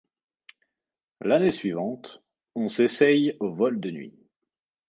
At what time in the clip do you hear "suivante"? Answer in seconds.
1.51-2.23